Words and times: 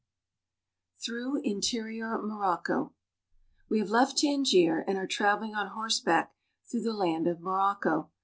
THROUGH 1.05 1.41
INTERIOR 1.43 2.23
MOROCCO 2.23 2.91
WE 3.69 3.77
have 3.77 3.91
left 3.91 4.17
Tangier 4.17 4.79
and 4.87 4.97
are 4.97 5.05
traveling 5.05 5.53
on 5.53 5.67
horseback 5.67 6.33
through 6.67 6.81
the 6.81 6.91
land 6.93 7.27
of 7.27 7.39
Morocco. 7.39 8.09